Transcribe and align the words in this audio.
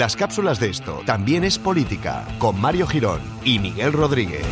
Las 0.00 0.16
cápsulas 0.16 0.58
de 0.58 0.70
esto 0.70 1.02
también 1.04 1.44
es 1.44 1.58
política, 1.58 2.26
con 2.38 2.58
Mario 2.58 2.86
Girón 2.86 3.20
y 3.44 3.58
Miguel 3.58 3.92
Rodríguez. 3.92 4.46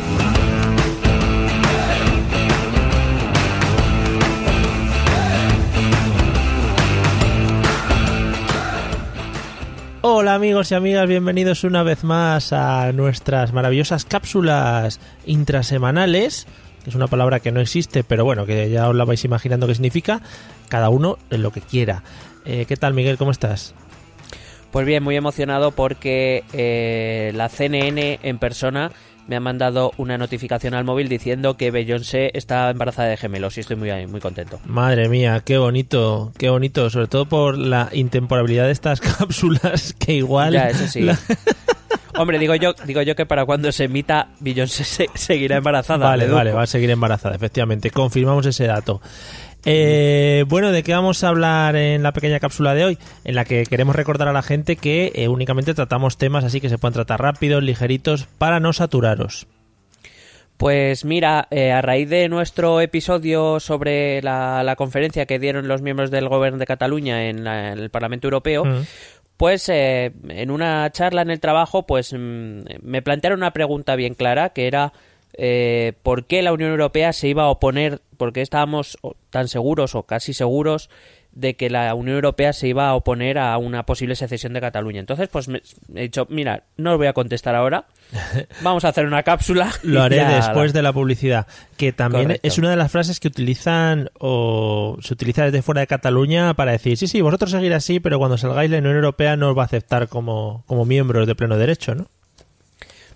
Hola 10.01 10.35
amigos 10.35 10.71
y 10.71 10.75
amigas, 10.75 11.07
bienvenidos 11.07 11.63
una 11.63 11.81
vez 11.81 12.03
más 12.03 12.53
a 12.53 12.91
nuestras 12.91 13.51
maravillosas 13.51 14.05
cápsulas 14.05 14.99
intrasemanales, 15.25 16.45
es 16.85 16.93
una 16.93 17.07
palabra 17.07 17.39
que 17.39 17.51
no 17.51 17.59
existe, 17.59 18.03
pero 18.03 18.23
bueno, 18.23 18.45
que 18.45 18.69
ya 18.69 18.87
os 18.87 18.95
la 18.95 19.03
vais 19.03 19.25
imaginando 19.25 19.65
qué 19.65 19.73
significa, 19.73 20.21
cada 20.67 20.89
uno 20.89 21.17
en 21.31 21.41
lo 21.41 21.49
que 21.49 21.61
quiera. 21.61 22.03
Eh, 22.45 22.65
¿Qué 22.67 22.77
tal 22.77 22.93
Miguel? 22.93 23.17
¿Cómo 23.17 23.31
estás? 23.31 23.73
Pues 24.71 24.85
bien, 24.85 25.03
muy 25.03 25.15
emocionado 25.15 25.71
porque 25.71 26.43
eh, 26.53 27.31
la 27.35 27.49
CNN 27.49 28.19
en 28.21 28.37
persona 28.37 28.91
me 29.29 29.35
ha 29.35 29.39
mandado 29.39 29.91
una 29.97 30.17
notificación 30.17 30.73
al 30.73 30.83
móvil 30.83 31.07
diciendo 31.07 31.55
que 31.55 31.69
Beyoncé 31.69 32.31
está 32.33 32.69
embarazada 32.69 33.09
de 33.09 33.17
gemelos 33.17 33.57
y 33.57 33.59
estoy 33.59 33.75
muy, 33.75 34.07
muy 34.07 34.19
contento. 34.19 34.59
Madre 34.65 35.07
mía, 35.07 35.41
qué 35.45 35.59
bonito, 35.59 36.31
qué 36.37 36.49
bonito, 36.49 36.89
sobre 36.89 37.07
todo 37.07 37.27
por 37.27 37.57
la 37.57 37.89
intemporabilidad 37.91 38.65
de 38.65 38.71
estas 38.71 39.01
cápsulas 39.17 39.93
que 39.93 40.13
igual... 40.13 40.53
Ya, 40.53 40.69
eso 40.69 40.87
sí. 40.87 41.07
Hombre, 42.17 42.37
digo 42.37 42.55
yo, 42.55 42.73
digo 42.85 43.01
yo 43.01 43.15
que 43.15 43.25
para 43.25 43.45
cuando 43.45 43.71
se 43.71 43.85
emita 43.85 44.29
Beyoncé 44.39 45.07
seguirá 45.13 45.57
embarazada. 45.57 46.05
Vale, 46.05 46.27
vale, 46.27 46.51
va 46.51 46.63
a 46.63 46.67
seguir 46.67 46.89
embarazada, 46.89 47.35
efectivamente. 47.35 47.91
Confirmamos 47.91 48.45
ese 48.45 48.65
dato. 48.65 48.99
Eh, 49.65 50.45
bueno, 50.47 50.71
¿de 50.71 50.83
qué 50.83 50.93
vamos 50.93 51.23
a 51.23 51.29
hablar 51.29 51.75
en 51.75 52.01
la 52.01 52.13
pequeña 52.13 52.39
cápsula 52.39 52.73
de 52.73 52.85
hoy? 52.85 52.97
En 53.23 53.35
la 53.35 53.45
que 53.45 53.65
queremos 53.65 53.95
recordar 53.95 54.27
a 54.27 54.33
la 54.33 54.41
gente 54.41 54.75
que 54.75 55.11
eh, 55.15 55.27
únicamente 55.27 55.73
tratamos 55.73 56.17
temas 56.17 56.43
así 56.43 56.61
que 56.61 56.69
se 56.69 56.77
pueden 56.77 56.93
tratar 56.93 57.21
rápidos, 57.21 57.63
ligeritos, 57.63 58.27
para 58.37 58.59
no 58.59 58.73
saturaros. 58.73 59.47
Pues 60.57 61.05
mira, 61.05 61.47
eh, 61.51 61.71
a 61.71 61.81
raíz 61.81 62.09
de 62.09 62.27
nuestro 62.27 62.81
episodio 62.81 63.59
sobre 63.59 64.21
la, 64.21 64.75
conferencia 64.77 65.25
que 65.25 65.39
dieron 65.39 65.67
los 65.67 65.81
miembros 65.81 66.11
del 66.11 66.27
Gobierno 66.27 66.59
de 66.59 66.65
Cataluña 66.65 67.29
en, 67.29 67.47
el 67.47 67.89
Parlamento 67.89 68.27
Europeo, 68.27 68.65
mm. 68.65 68.81
pues 69.37 69.69
en 69.69 70.51
una 70.51 70.89
charla 70.91 71.21
en 71.21 71.29
el 71.29 71.39
trabajo, 71.39 71.85
pues 71.85 72.11
mm, 72.11 72.61
me 72.81 73.01
plantearon 73.01 73.39
una 73.39 73.51
pregunta 73.51 73.95
bien 73.95 74.15
clara, 74.15 74.49
que 74.49 74.67
era 74.67 74.91
eh, 75.33 75.93
por 76.03 76.25
qué 76.25 76.41
la 76.41 76.53
Unión 76.53 76.71
Europea 76.71 77.13
se 77.13 77.27
iba 77.27 77.43
a 77.43 77.49
oponer, 77.49 78.01
porque 78.17 78.41
estábamos 78.41 78.97
tan 79.29 79.47
seguros 79.47 79.95
o 79.95 80.03
casi 80.03 80.33
seguros 80.33 80.89
de 81.31 81.55
que 81.55 81.69
la 81.69 81.93
Unión 81.93 82.15
Europea 82.15 82.53
se 82.53 82.67
iba 82.67 82.89
a 82.89 82.95
oponer 82.95 83.37
a 83.37 83.57
una 83.57 83.85
posible 83.85 84.15
secesión 84.15 84.53
de 84.53 84.61
Cataluña. 84.61 84.99
Entonces, 84.99 85.29
pues 85.29 85.47
me 85.47 85.61
he 85.95 86.01
dicho, 86.01 86.25
mira, 86.29 86.63
no 86.75 86.93
os 86.93 86.97
voy 86.97 87.07
a 87.07 87.13
contestar 87.13 87.55
ahora, 87.55 87.85
vamos 88.61 88.83
a 88.83 88.89
hacer 88.89 89.05
una 89.05 89.23
cápsula. 89.23 89.71
Lo 89.83 90.01
haré 90.01 90.25
después 90.25 90.73
de 90.73 90.81
la 90.81 90.91
publicidad, 90.91 91.47
que 91.77 91.93
también 91.93 92.39
es 92.41 92.57
una 92.57 92.71
de 92.71 92.75
las 92.75 92.91
frases 92.91 93.19
que 93.19 93.27
utilizan 93.27 94.09
o 94.19 94.97
se 95.01 95.13
utiliza 95.13 95.45
desde 95.45 95.61
fuera 95.61 95.81
de 95.81 95.87
Cataluña 95.87 96.53
para 96.55 96.71
decir, 96.71 96.97
sí, 96.97 97.07
sí, 97.07 97.21
vosotros 97.21 97.51
seguir 97.51 97.73
así, 97.73 97.99
pero 97.99 98.17
cuando 98.17 98.37
salgáis 98.37 98.71
la 98.71 98.79
Unión 98.79 98.95
Europea 98.95 99.37
no 99.37 99.49
os 99.49 99.57
va 99.57 99.61
a 99.61 99.65
aceptar 99.65 100.07
como, 100.07 100.63
como 100.65 100.85
miembros 100.85 101.27
de 101.27 101.35
pleno 101.35 101.57
derecho, 101.57 101.95
¿no? 101.95 102.07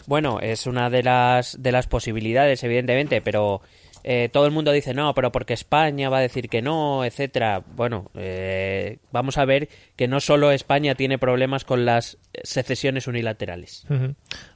Bueno, 0.07 0.39
es 0.39 0.67
una 0.67 0.89
de 0.89 1.03
las, 1.03 1.61
de 1.61 1.71
las 1.71 1.87
posibilidades, 1.87 2.63
evidentemente, 2.63 3.21
pero 3.21 3.61
eh, 4.03 4.29
todo 4.31 4.45
el 4.45 4.51
mundo 4.51 4.71
dice 4.71 4.93
no, 4.93 5.13
pero 5.13 5.31
porque 5.31 5.53
España 5.53 6.09
va 6.09 6.17
a 6.17 6.21
decir 6.21 6.49
que 6.49 6.61
no, 6.61 7.05
etcétera. 7.05 7.63
Bueno, 7.75 8.11
eh, 8.15 8.97
vamos 9.11 9.37
a 9.37 9.45
ver 9.45 9.69
que 9.95 10.09
no 10.09 10.19
solo 10.19 10.51
España 10.51 10.95
tiene 10.95 11.17
problemas 11.17 11.63
con 11.63 11.85
las 11.85 12.17
secesiones 12.43 13.07
unilaterales. 13.07 13.85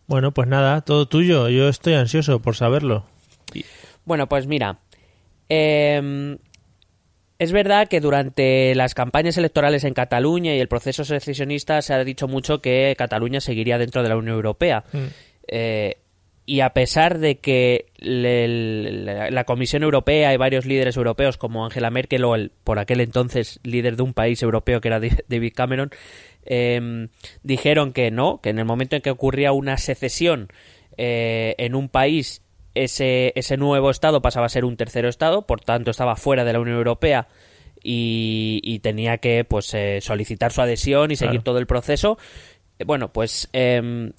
Bueno, 0.06 0.34
pues 0.34 0.48
nada, 0.48 0.82
todo 0.82 1.08
tuyo. 1.08 1.48
Yo 1.48 1.70
estoy 1.70 1.94
ansioso 1.94 2.42
por 2.42 2.56
saberlo. 2.56 3.06
Bueno, 4.04 4.28
pues 4.28 4.48
mira, 4.48 4.80
em, 5.48 6.38
es 7.40 7.52
verdad 7.52 7.88
que 7.88 8.02
durante 8.02 8.76
las 8.76 8.94
campañas 8.96 9.38
electorales 9.38 9.84
en 9.84 9.94
Cataluña 9.94 10.56
y 10.56 10.60
el 10.60 10.68
proceso 10.68 11.06
secesionista 11.06 11.82
se 11.82 11.94
ha 11.94 12.04
dicho 12.04 12.28
mucho 12.28 12.62
que 12.62 12.96
Cataluña 12.98 13.40
seguiría 13.40 13.78
dentro 13.78 14.04
de 14.04 14.10
la 14.10 14.18
Unión 14.18 14.36
Europea. 14.36 14.84
Mm. 14.92 15.06
Eh, 15.48 15.98
y 16.50 16.62
a 16.62 16.70
pesar 16.70 17.20
de 17.20 17.40
que 17.40 17.88
la, 17.98 19.44
Comisión 19.44 19.84
Europea 19.84 20.34
y 20.34 20.38
varios 20.38 20.66
líderes 20.66 20.96
europeos 20.96 21.38
como 21.38 21.66
Angela 21.66 21.90
Merkel 21.90 22.24
o 22.24 22.36
el 22.36 22.52
por 22.64 22.80
aquel 22.80 23.02
entonces 23.02 23.60
líder 23.64 23.98
de 23.98 24.04
un 24.04 24.14
país 24.14 24.42
europeo 24.42 24.80
que 24.80 24.88
era 24.88 25.02
David 25.28 25.52
Cameron 25.54 25.92
em, 26.46 27.10
dijeron 27.44 27.92
que 27.92 28.12
no, 28.12 28.40
que 28.42 28.50
en 28.50 28.60
el 28.60 28.66
momento 28.66 28.96
en 28.96 29.02
que 29.02 29.12
ocurría 29.12 29.52
una 29.52 29.78
secesión 29.78 30.48
eh, 30.96 31.54
en 31.58 31.76
un 31.76 31.90
país 31.90 32.42
ese, 32.76 33.34
ese 33.36 33.58
nuevo 33.58 33.90
estado 33.90 34.22
pasaba 34.22 34.46
a 34.46 34.50
ser 34.50 34.64
un 34.64 34.78
tercero 34.78 35.10
estado, 35.10 35.46
por 35.46 35.60
tanto 35.60 35.92
estaba 35.92 36.16
fuera 36.16 36.46
de 36.46 36.54
la 36.54 36.62
Unión 36.62 36.78
Europea 36.78 37.28
y, 37.84 38.80
tenía 38.80 39.18
que 39.18 39.44
pues 39.44 39.74
eh, 39.74 40.00
solicitar 40.02 40.52
su 40.52 40.62
adhesión 40.62 41.12
y 41.12 41.16
seguir 41.16 41.42
todo 41.42 41.60
el 41.60 41.68
proceso. 41.68 42.18
Bueno, 42.86 43.12
pues 43.12 43.50
em, 43.54 44.12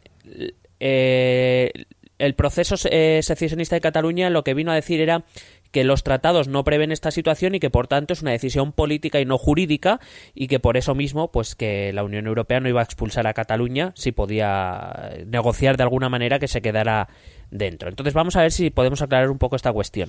eh, 0.80 1.72
el 2.18 2.34
proceso 2.34 2.74
eh, 2.90 3.20
secesionista 3.22 3.76
de 3.76 3.80
Cataluña 3.80 4.30
lo 4.30 4.44
que 4.44 4.54
vino 4.54 4.72
a 4.72 4.74
decir 4.74 5.00
era 5.00 5.24
que 5.70 5.84
los 5.84 6.02
tratados 6.02 6.48
no 6.48 6.64
prevén 6.64 6.92
esta 6.92 7.10
situación 7.10 7.54
y 7.54 7.60
que 7.60 7.70
por 7.70 7.86
tanto 7.86 8.12
es 8.12 8.22
una 8.22 8.32
decisión 8.32 8.72
política 8.72 9.20
y 9.20 9.24
no 9.24 9.38
jurídica 9.38 10.00
y 10.34 10.48
que 10.48 10.60
por 10.60 10.76
eso 10.76 10.94
mismo 10.94 11.30
pues 11.30 11.54
que 11.54 11.92
la 11.92 12.04
Unión 12.04 12.26
Europea 12.26 12.60
no 12.60 12.68
iba 12.68 12.80
a 12.80 12.84
expulsar 12.84 13.26
a 13.26 13.34
Cataluña 13.34 13.92
si 13.94 14.12
podía 14.12 15.12
negociar 15.26 15.76
de 15.76 15.82
alguna 15.82 16.08
manera 16.08 16.38
que 16.38 16.48
se 16.48 16.62
quedara 16.62 17.08
dentro. 17.50 17.88
Entonces 17.88 18.14
vamos 18.14 18.36
a 18.36 18.42
ver 18.42 18.52
si 18.52 18.70
podemos 18.70 19.02
aclarar 19.02 19.30
un 19.30 19.38
poco 19.38 19.56
esta 19.56 19.72
cuestión. 19.72 20.08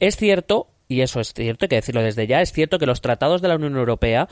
Es 0.00 0.16
cierto, 0.16 0.68
y 0.88 1.00
eso 1.00 1.20
es 1.20 1.32
cierto, 1.32 1.64
hay 1.64 1.68
que 1.68 1.76
decirlo 1.76 2.02
desde 2.02 2.26
ya, 2.26 2.40
es 2.40 2.52
cierto 2.52 2.78
que 2.78 2.86
los 2.86 3.00
tratados 3.00 3.42
de 3.42 3.48
la 3.48 3.56
Unión 3.56 3.76
Europea 3.76 4.28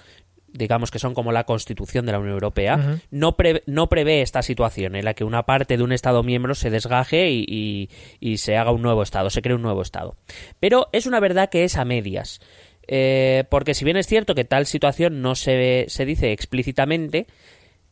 digamos 0.55 0.91
que 0.91 0.99
son 0.99 1.15
como 1.15 1.33
la 1.33 1.45
constitución 1.45 2.07
de 2.07 2.13
la 2.13 2.19
Unión 2.19 2.35
Europea, 2.35 3.01
no, 3.11 3.37
no 3.67 3.89
prevé 3.89 4.23
esta 4.23 4.43
situación 4.43 4.95
en 4.95 5.05
la 5.05 5.15
que 5.15 5.25
una 5.25 5.43
parte 5.43 5.77
de 5.77 5.83
un 5.83 5.93
Estado 5.93 6.23
miembro 6.23 6.55
se 6.55 6.71
desgaje 6.71 7.31
y, 7.31 7.89
se 8.37 8.57
haga 8.57 8.71
un 8.71 8.83
nuevo 8.83 9.03
Estado, 9.03 9.31
se 9.31 9.43
cree 9.43 9.57
un 9.57 9.63
nuevo 9.63 9.83
Estado. 9.83 10.17
Pero 10.61 10.89
es 10.93 11.07
una 11.07 11.21
verdad 11.21 11.51
que 11.51 11.65
es 11.65 11.77
a 11.77 11.85
medias. 11.85 12.41
Eh, 12.87 13.45
porque 13.49 13.75
si 13.75 13.85
bien 13.85 13.97
es 13.97 14.07
cierto 14.07 14.35
que 14.35 14.45
tal 14.45 14.67
situación 14.67 15.23
no 15.23 15.35
se, 15.35 15.87
se 15.89 16.05
dice 16.05 16.33
explícitamente, 16.33 17.27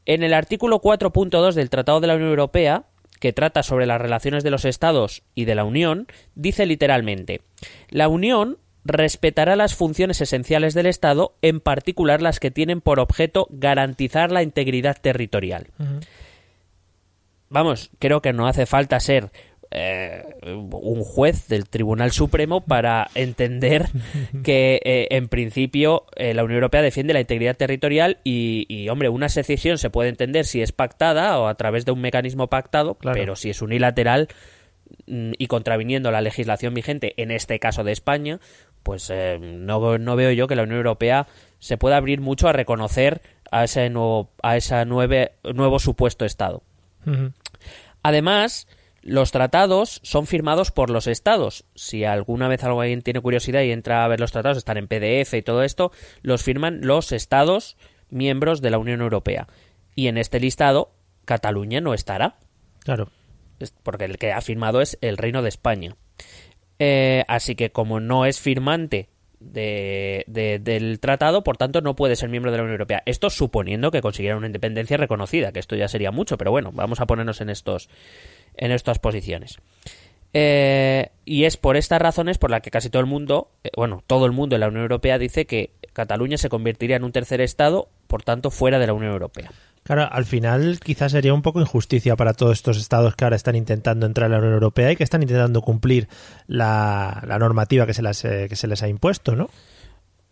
en 0.04 0.22
el 0.22 0.34
artículo 0.34 0.80
4.2 0.80 1.54
del 1.54 1.70
Tratado 1.70 2.00
de 2.00 2.06
la 2.06 2.14
Unión 2.14 2.30
Europea, 2.30 2.84
que 3.18 3.32
trata 3.32 3.62
sobre 3.62 3.86
las 3.86 4.00
relaciones 4.00 4.44
de 4.44 4.50
los 4.50 4.64
Estados 4.64 5.22
y 5.34 5.44
de 5.44 5.54
la 5.54 5.64
Unión, 5.64 6.06
dice 6.34 6.66
literalmente, 6.66 7.40
la 7.88 8.08
Unión 8.08 8.58
respetará 8.84 9.56
las 9.56 9.74
funciones 9.74 10.20
esenciales 10.20 10.74
del 10.74 10.86
Estado, 10.86 11.34
en 11.42 11.60
particular 11.60 12.22
las 12.22 12.40
que 12.40 12.50
tienen 12.50 12.80
por 12.80 13.00
objeto 13.00 13.46
garantizar 13.50 14.32
la 14.32 14.42
integridad 14.42 14.96
territorial. 15.00 15.68
Vamos, 17.48 17.90
creo 17.98 18.22
que 18.22 18.32
no 18.32 18.46
hace 18.46 18.66
falta 18.66 18.98
ser 18.98 19.30
eh, 19.74 20.22
un 20.42 21.02
juez 21.02 21.48
del 21.48 21.66
Tribunal 21.66 22.12
Supremo 22.12 22.60
para 22.60 23.08
entender 23.14 23.88
que 24.44 24.80
eh, 24.84 25.08
en 25.10 25.28
principio 25.28 26.04
eh, 26.16 26.34
la 26.34 26.44
Unión 26.44 26.56
Europea 26.56 26.82
defiende 26.82 27.14
la 27.14 27.20
integridad 27.20 27.56
territorial 27.56 28.18
y, 28.22 28.86
hombre, 28.90 29.08
una 29.08 29.30
secesión 29.30 29.78
se 29.78 29.88
puede 29.88 30.10
entender 30.10 30.44
si 30.44 30.60
es 30.60 30.72
pactada 30.72 31.38
o 31.38 31.46
a 31.46 31.54
través 31.54 31.86
de 31.86 31.92
un 31.92 32.02
mecanismo 32.02 32.48
pactado, 32.48 32.98
pero 33.00 33.34
si 33.34 33.48
es 33.48 33.62
unilateral 33.62 34.28
mm, 35.06 35.32
y 35.38 35.46
contraviniendo 35.46 36.10
la 36.10 36.20
legislación 36.20 36.74
vigente, 36.74 37.14
en 37.16 37.30
este 37.30 37.58
caso 37.58 37.82
de 37.82 37.92
España, 37.92 38.40
pues 38.82 39.10
eh, 39.10 39.38
no, 39.40 39.98
no, 39.98 40.16
veo 40.16 40.32
yo 40.32 40.46
que 40.46 40.56
la 40.56 40.62
Unión 40.62 40.78
Europea 40.78 41.26
se 41.58 41.78
pueda 41.78 41.96
abrir 41.96 42.20
mucho 42.20 42.48
a 42.48 42.52
reconocer 42.52 43.22
a 43.50 43.64
ese 43.64 43.90
nuevo, 43.90 44.30
a 44.42 44.56
ese 44.56 44.84
nuevo 44.84 45.78
supuesto 45.78 46.24
Estado. 46.24 46.62
Además, 48.02 48.66
los 49.02 49.32
tratados 49.32 50.00
son 50.04 50.26
firmados 50.26 50.70
por 50.70 50.88
los 50.88 51.06
estados. 51.06 51.64
Si 51.74 52.04
alguna 52.04 52.48
vez 52.48 52.62
alguien 52.62 53.02
tiene 53.02 53.20
curiosidad 53.20 53.62
y 53.62 53.72
entra 53.72 54.04
a 54.04 54.08
ver 54.08 54.20
los 54.20 54.32
tratados, 54.32 54.58
están 54.58 54.76
en 54.76 54.88
PDF 54.88 55.34
y 55.34 55.42
todo 55.42 55.62
esto, 55.62 55.92
los 56.22 56.42
firman 56.42 56.80
los 56.82 57.12
estados 57.12 57.76
miembros 58.10 58.62
de 58.62 58.70
la 58.70 58.78
Unión 58.78 59.00
Europea. 59.00 59.48
Y 59.94 60.06
en 60.06 60.18
este 60.18 60.38
listado, 60.38 60.92
Cataluña 61.24 61.80
no 61.80 61.94
estará. 61.94 62.38
Claro. 62.80 63.08
Porque 63.82 64.04
el 64.04 64.18
que 64.18 64.32
ha 64.32 64.40
firmado 64.40 64.80
es 64.80 64.98
el 65.00 65.16
Reino 65.16 65.42
de 65.42 65.48
España. 65.48 65.96
Eh, 66.84 67.24
así 67.28 67.54
que 67.54 67.70
como 67.70 68.00
no 68.00 68.26
es 68.26 68.40
firmante 68.40 69.08
de, 69.38 70.24
del 70.26 70.98
tratado, 70.98 71.44
por 71.44 71.56
tanto 71.56 71.80
no 71.80 71.94
puede 71.94 72.16
ser 72.16 72.28
miembro 72.28 72.50
de 72.50 72.56
la 72.56 72.64
Unión 72.64 72.74
Europea. 72.74 73.04
Esto 73.06 73.30
suponiendo 73.30 73.92
que 73.92 74.00
consiguiera 74.00 74.36
una 74.36 74.48
independencia 74.48 74.96
reconocida, 74.96 75.52
que 75.52 75.60
esto 75.60 75.76
ya 75.76 75.86
sería 75.86 76.10
mucho, 76.10 76.36
pero 76.36 76.50
bueno, 76.50 76.72
vamos 76.72 76.98
a 76.98 77.06
ponernos 77.06 77.40
en 77.40 77.50
estos 77.50 77.88
en 78.56 78.72
estas 78.72 78.98
posiciones. 78.98 79.58
Eh, 80.34 81.10
y 81.24 81.44
es 81.44 81.56
por 81.56 81.76
estas 81.76 82.02
razones 82.02 82.38
por 82.38 82.50
las 82.50 82.62
que 82.62 82.72
casi 82.72 82.90
todo 82.90 82.98
el 83.00 83.06
mundo, 83.06 83.52
eh, 83.62 83.70
bueno, 83.76 84.02
todo 84.08 84.26
el 84.26 84.32
mundo 84.32 84.56
en 84.56 84.60
la 84.62 84.66
Unión 84.66 84.82
Europea 84.82 85.18
dice 85.18 85.46
que 85.46 85.70
Cataluña 85.92 86.36
se 86.36 86.48
convertiría 86.48 86.96
en 86.96 87.04
un 87.04 87.12
tercer 87.12 87.40
estado, 87.42 87.90
por 88.08 88.24
tanto, 88.24 88.50
fuera 88.50 88.80
de 88.80 88.88
la 88.88 88.92
Unión 88.92 89.12
Europea. 89.12 89.52
Claro, 89.84 90.08
al 90.10 90.24
final 90.24 90.78
quizás 90.82 91.12
sería 91.12 91.34
un 91.34 91.42
poco 91.42 91.60
injusticia 91.60 92.14
para 92.14 92.34
todos 92.34 92.58
estos 92.58 92.78
estados 92.78 93.16
que 93.16 93.24
ahora 93.24 93.36
están 93.36 93.56
intentando 93.56 94.06
entrar 94.06 94.26
a 94.26 94.28
la 94.34 94.38
Unión 94.38 94.54
Europea 94.54 94.92
y 94.92 94.96
que 94.96 95.04
están 95.04 95.22
intentando 95.22 95.60
cumplir 95.60 96.08
la, 96.46 97.22
la 97.26 97.38
normativa 97.38 97.84
que 97.84 97.94
se, 97.94 98.02
las, 98.02 98.24
eh, 98.24 98.46
que 98.48 98.56
se 98.56 98.68
les 98.68 98.82
ha 98.82 98.88
impuesto, 98.88 99.34
¿no? 99.34 99.50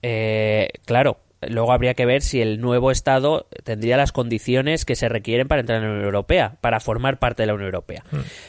Eh, 0.02 0.68
claro, 0.86 1.18
luego 1.42 1.72
habría 1.72 1.94
que 1.94 2.06
ver 2.06 2.22
si 2.22 2.40
el 2.40 2.60
nuevo 2.60 2.90
Estado 2.90 3.48
tendría 3.64 3.96
las 3.96 4.12
condiciones 4.12 4.84
que 4.84 4.94
se 4.94 5.08
requieren 5.08 5.48
para 5.48 5.60
entrar 5.60 5.78
en 5.78 5.84
la 5.84 5.90
Unión 5.90 6.06
Europea, 6.06 6.56
para 6.60 6.80
formar 6.80 7.18
parte 7.18 7.42
de 7.42 7.48
la 7.48 7.54
Unión 7.54 7.66
Europea. 7.66 8.04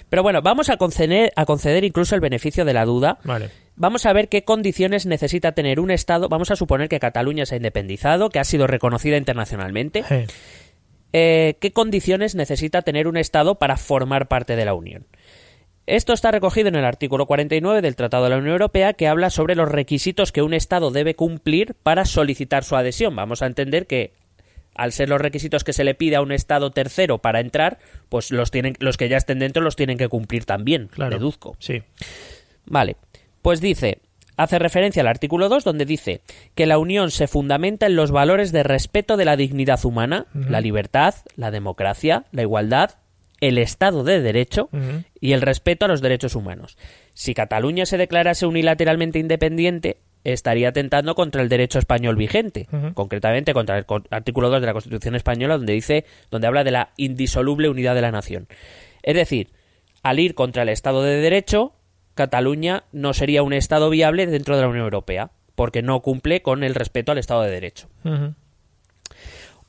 Pero 0.10 0.24
bueno, 0.24 0.42
vamos 0.42 0.70
a 0.70 0.78
conceder, 0.78 1.32
a 1.36 1.46
conceder 1.46 1.84
incluso 1.84 2.16
el 2.16 2.22
beneficio 2.22 2.64
de 2.64 2.74
la 2.74 2.86
duda. 2.86 3.18
Vale. 3.24 3.50
Vamos 3.76 4.06
a 4.06 4.14
ver 4.14 4.30
qué 4.30 4.44
condiciones 4.44 5.06
necesita 5.06 5.54
tener 5.54 5.80
un 5.80 5.90
Estado. 5.90 6.30
Vamos 6.30 6.52
a 6.52 6.56
suponer 6.56 6.90
que 6.90 7.00
Cataluña 7.00 7.46
se 7.46 7.56
ha 7.56 7.58
independizado, 7.58 8.30
que 8.30 8.40
ha 8.40 8.44
sido 8.44 8.68
reconocida 8.68 9.18
internacionalmente. 9.18 10.04
Sí. 10.04 10.26
Eh, 11.14 11.56
¿Qué 11.60 11.72
condiciones 11.72 12.36
necesita 12.36 12.82
tener 12.82 13.08
un 13.08 13.18
Estado 13.18 13.56
para 13.56 13.78
formar 13.78 14.28
parte 14.28 14.56
de 14.56 14.66
la 14.66 14.74
Unión? 14.74 15.06
Esto 15.88 16.14
está 16.14 16.32
recogido 16.32 16.70
en 16.70 16.76
el 16.76 16.86
artículo 16.86 17.26
49 17.26 17.82
del 17.82 17.96
Tratado 17.96 18.26
de 18.26 18.30
la 18.30 18.38
Unión 18.38 18.54
Europea 18.54 18.94
que 18.94 19.08
habla 19.08 19.30
sobre 19.30 19.56
los 19.56 19.70
requisitos 19.70 20.32
que 20.32 20.42
un 20.42 20.54
Estado 20.54 20.92
debe 20.92 21.16
cumplir 21.16 21.76
para 21.84 22.06
solicitar 22.06 22.64
su 22.64 22.76
adhesión. 22.76 23.16
Vamos 23.16 23.42
a 23.42 23.48
entender 23.48 23.88
que 23.88 24.14
al 24.76 24.94
ser 24.94 25.10
los 25.10 25.20
requisitos 25.20 25.64
que 25.66 25.74
se 25.74 25.84
le 25.84 25.96
pide 25.96 26.16
a 26.16 26.22
un 26.22 26.32
Estado 26.32 26.72
tercero 26.72 27.18
para 27.18 27.42
entrar, 27.42 27.80
pues 28.10 28.32
los, 28.32 28.52
tienen, 28.52 28.76
los 28.80 28.96
que 28.96 29.10
ya 29.10 29.18
estén 29.18 29.40
dentro 29.40 29.62
los 29.62 29.76
tienen 29.76 29.98
que 29.98 30.08
cumplir 30.08 30.46
también, 30.46 30.88
Claro. 30.88 31.18
deduzco. 31.18 31.58
Sí. 31.60 31.82
Vale, 32.66 32.96
pues 33.42 33.60
dice, 33.60 33.98
hace 34.38 34.60
referencia 34.60 35.02
al 35.02 35.08
artículo 35.08 35.50
2 35.50 35.64
donde 35.64 35.86
dice 35.86 36.22
que 36.56 36.66
la 36.66 36.78
Unión 36.78 37.12
se 37.12 37.28
fundamenta 37.28 37.86
en 37.86 37.96
los 37.96 38.12
valores 38.12 38.52
de 38.52 38.64
respeto 38.64 39.18
de 39.18 39.26
la 39.26 39.36
dignidad 39.36 39.84
humana, 39.86 40.28
la 40.34 40.62
libertad, 40.62 41.16
la 41.36 41.52
democracia, 41.52 42.26
la 42.32 42.42
igualdad, 42.42 42.92
el 43.40 43.58
Estado 43.58 44.04
de 44.04 44.22
Derecho 44.22 44.70
y 45.20 45.34
el 45.34 45.42
respeto 45.42 45.86
a 45.86 45.88
los 45.88 46.02
derechos 46.02 46.36
humanos. 46.36 46.78
Si 47.14 47.34
Cataluña 47.34 47.86
se 47.86 47.98
declarase 47.98 48.46
unilateralmente 48.46 49.20
independiente, 49.20 49.98
estaría 50.24 50.70
atentando 50.70 51.16
contra 51.16 51.42
el 51.42 51.50
derecho 51.50 51.80
español 51.80 52.16
vigente, 52.16 52.68
concretamente 52.94 53.54
contra 53.54 53.80
el 53.80 53.86
artículo 54.12 54.50
2 54.50 54.62
de 54.62 54.68
la 54.68 54.74
Constitución 54.74 55.16
española 55.16 55.58
donde 55.58 55.74
dice 55.74 56.06
donde 56.30 56.48
habla 56.48 56.64
de 56.64 56.72
la 56.72 56.92
indisoluble 56.98 57.70
unidad 57.70 57.96
de 57.96 58.02
la 58.02 58.12
nación. 58.12 58.48
Es 59.02 59.16
decir, 59.16 59.50
al 60.04 60.20
ir 60.20 60.36
contra 60.36 60.64
el 60.64 60.70
Estado 60.70 61.04
de 61.04 61.18
Derecho, 61.18 61.74
Cataluña 62.22 62.84
no 62.92 63.14
sería 63.14 63.42
un 63.42 63.54
Estado 63.54 63.90
viable 63.90 64.28
dentro 64.28 64.56
de 64.56 64.62
la 64.62 64.68
Unión 64.68 64.84
Europea, 64.84 65.32
porque 65.56 65.82
no 65.82 66.02
cumple 66.02 66.44
con 66.44 66.64
el 66.64 66.76
respeto 66.76 67.12
al 67.12 67.18
Estado 67.18 67.42
de 67.42 67.50
Derecho. 67.52 67.88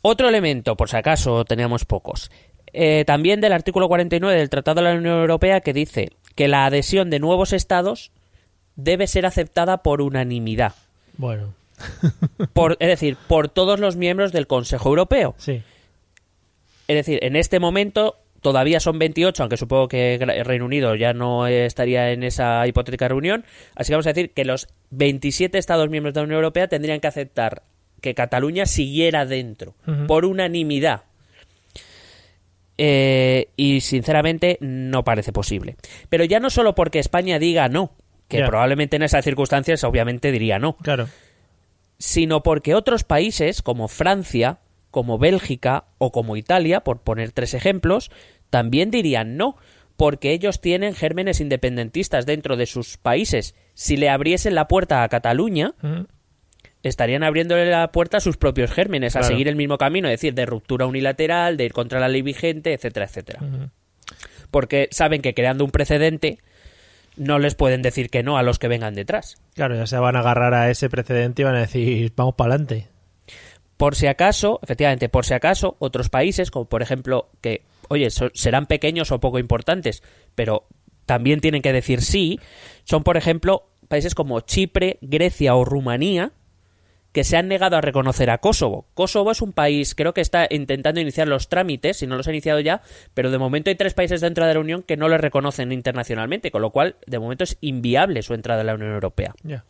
Otro 0.02 0.28
elemento, 0.28 0.76
por 0.76 0.90
si 0.90 0.96
acaso 0.96 1.44
teníamos 1.44 1.84
pocos, 1.86 2.30
eh, 2.74 3.04
también 3.06 3.40
del 3.40 3.52
artículo 3.52 3.88
49 3.88 4.38
del 4.38 4.50
Tratado 4.50 4.82
de 4.82 4.88
la 4.90 4.98
Unión 4.98 5.20
Europea 5.20 5.60
que 5.60 5.72
dice 5.72 6.10
que 6.34 6.48
la 6.48 6.66
adhesión 6.66 7.08
de 7.08 7.20
nuevos 7.20 7.52
estados 7.52 8.10
debe 8.76 9.06
ser 9.06 9.24
aceptada 9.26 9.82
por 9.82 10.02
unanimidad, 10.02 10.74
Bueno, 11.16 11.54
por, 12.52 12.76
es 12.80 12.88
decir, 12.88 13.16
por 13.28 13.48
todos 13.48 13.80
los 13.80 13.96
miembros 13.96 14.32
del 14.32 14.46
Consejo 14.46 14.90
Europeo. 14.90 15.34
sí. 15.38 15.62
Es 16.88 16.96
decir, 16.96 17.20
en 17.22 17.36
este 17.36 17.60
momento 17.60 18.16
todavía 18.42 18.80
son 18.80 18.98
28, 18.98 19.42
aunque 19.42 19.56
supongo 19.56 19.88
que 19.88 20.18
Reino 20.44 20.66
Unido 20.66 20.94
ya 20.94 21.14
no 21.14 21.46
estaría 21.46 22.10
en 22.10 22.22
esa 22.24 22.66
hipotética 22.66 23.08
reunión. 23.08 23.44
Así 23.74 23.88
que 23.88 23.94
vamos 23.94 24.06
a 24.06 24.12
decir 24.12 24.32
que 24.32 24.44
los 24.44 24.68
27 24.90 25.56
Estados 25.56 25.88
miembros 25.88 26.12
de 26.12 26.20
la 26.20 26.24
Unión 26.24 26.38
Europea 26.38 26.68
tendrían 26.68 27.00
que 27.00 27.06
aceptar 27.06 27.62
que 28.02 28.14
Cataluña 28.14 28.66
siguiera 28.66 29.24
dentro, 29.24 29.74
por 30.08 30.24
unanimidad. 30.26 31.04
Eh, 32.78 33.48
y 33.56 33.80
sinceramente 33.80 34.58
no 34.60 35.04
parece 35.04 35.32
posible. 35.32 35.76
Pero 36.08 36.24
ya 36.24 36.40
no 36.40 36.50
solo 36.50 36.74
porque 36.74 36.98
España 36.98 37.38
diga 37.38 37.68
no, 37.68 37.92
que 38.28 38.42
probablemente 38.44 38.96
en 38.96 39.02
esas 39.02 39.24
circunstancias 39.24 39.84
obviamente 39.84 40.32
diría 40.32 40.58
no, 40.58 40.76
Claro. 40.78 41.08
sino 41.98 42.42
porque 42.42 42.74
otros 42.74 43.04
países 43.04 43.62
como 43.62 43.88
Francia, 43.88 44.58
como 44.92 45.18
Bélgica 45.18 45.86
o 45.98 46.12
como 46.12 46.36
Italia, 46.36 46.84
por 46.84 47.00
poner 47.00 47.32
tres 47.32 47.54
ejemplos, 47.54 48.12
también 48.50 48.92
dirían 48.92 49.36
no, 49.36 49.56
porque 49.96 50.30
ellos 50.32 50.60
tienen 50.60 50.94
gérmenes 50.94 51.40
independentistas 51.40 52.26
dentro 52.26 52.56
de 52.56 52.66
sus 52.66 52.98
países. 52.98 53.56
Si 53.74 53.96
le 53.96 54.10
abriesen 54.10 54.54
la 54.54 54.68
puerta 54.68 55.02
a 55.02 55.08
Cataluña, 55.08 55.74
estarían 56.82 57.24
abriéndole 57.24 57.70
la 57.70 57.90
puerta 57.90 58.18
a 58.18 58.20
sus 58.20 58.36
propios 58.36 58.70
gérmenes, 58.70 59.16
a 59.16 59.22
seguir 59.22 59.48
el 59.48 59.56
mismo 59.56 59.78
camino, 59.78 60.08
es 60.08 60.12
decir, 60.12 60.34
de 60.34 60.46
ruptura 60.46 60.86
unilateral, 60.86 61.56
de 61.56 61.64
ir 61.64 61.72
contra 61.72 61.98
la 61.98 62.08
ley 62.08 62.22
vigente, 62.22 62.72
etcétera, 62.74 63.06
etcétera. 63.06 63.40
Porque 64.50 64.88
saben 64.92 65.22
que 65.22 65.34
creando 65.34 65.64
un 65.64 65.70
precedente 65.70 66.38
no 67.16 67.38
les 67.38 67.54
pueden 67.54 67.82
decir 67.82 68.10
que 68.10 68.22
no 68.22 68.36
a 68.36 68.42
los 68.42 68.58
que 68.58 68.68
vengan 68.68 68.94
detrás. 68.94 69.36
Claro, 69.54 69.74
ya 69.74 69.86
se 69.86 69.98
van 69.98 70.16
a 70.16 70.20
agarrar 70.20 70.54
a 70.54 70.70
ese 70.70 70.88
precedente 70.88 71.42
y 71.42 71.44
van 71.44 71.56
a 71.56 71.60
decir, 71.60 72.12
vamos 72.16 72.34
para 72.34 72.54
adelante. 72.54 72.91
Por 73.82 73.96
si 73.96 74.06
acaso, 74.06 74.60
efectivamente, 74.62 75.08
por 75.08 75.26
si 75.26 75.34
acaso, 75.34 75.74
otros 75.80 76.08
países, 76.08 76.52
como 76.52 76.66
por 76.66 76.82
ejemplo, 76.82 77.30
que, 77.40 77.62
oye, 77.88 78.10
so- 78.10 78.30
serán 78.32 78.66
pequeños 78.66 79.10
o 79.10 79.18
poco 79.18 79.40
importantes, 79.40 80.04
pero 80.36 80.68
también 81.04 81.40
tienen 81.40 81.62
que 81.62 81.72
decir 81.72 82.00
sí, 82.00 82.38
son, 82.84 83.02
por 83.02 83.16
ejemplo, 83.16 83.66
países 83.88 84.14
como 84.14 84.38
Chipre, 84.38 84.98
Grecia 85.00 85.56
o 85.56 85.64
Rumanía, 85.64 86.30
que 87.10 87.24
se 87.24 87.36
han 87.36 87.48
negado 87.48 87.76
a 87.76 87.80
reconocer 87.80 88.30
a 88.30 88.38
Kosovo. 88.38 88.86
Kosovo 88.94 89.32
es 89.32 89.42
un 89.42 89.52
país, 89.52 89.96
creo 89.96 90.14
que 90.14 90.20
está 90.20 90.46
intentando 90.48 91.00
iniciar 91.00 91.26
los 91.26 91.48
trámites, 91.48 91.96
si 91.96 92.06
no 92.06 92.16
los 92.16 92.28
ha 92.28 92.30
iniciado 92.30 92.60
ya, 92.60 92.82
pero 93.14 93.32
de 93.32 93.38
momento 93.38 93.68
hay 93.68 93.74
tres 93.74 93.94
países 93.94 94.20
dentro 94.20 94.46
de 94.46 94.54
la 94.54 94.60
Unión 94.60 94.84
que 94.84 94.96
no 94.96 95.08
le 95.08 95.18
reconocen 95.18 95.72
internacionalmente, 95.72 96.52
con 96.52 96.62
lo 96.62 96.70
cual, 96.70 96.94
de 97.08 97.18
momento 97.18 97.42
es 97.42 97.58
inviable 97.60 98.22
su 98.22 98.34
entrada 98.34 98.60
en 98.60 98.68
la 98.68 98.74
Unión 98.76 98.92
Europea. 98.92 99.34
Ya. 99.42 99.64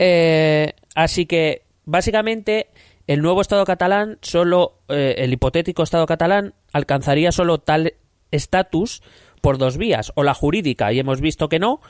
Eh, 0.00 0.72
así 0.96 1.26
que, 1.26 1.62
básicamente, 1.86 2.68
el 3.06 3.22
nuevo 3.22 3.40
Estado 3.40 3.64
catalán, 3.64 4.18
solo 4.20 4.80
eh, 4.88 5.14
el 5.18 5.32
hipotético 5.32 5.82
Estado 5.82 6.06
catalán, 6.06 6.54
alcanzaría 6.72 7.32
solo 7.32 7.58
tal 7.58 7.94
estatus 8.30 9.02
por 9.40 9.56
dos 9.56 9.78
vías, 9.78 10.12
o 10.16 10.22
la 10.22 10.34
jurídica, 10.34 10.92
y 10.92 10.98
hemos 10.98 11.20
visto 11.20 11.48
que 11.48 11.58
no, 11.58 11.80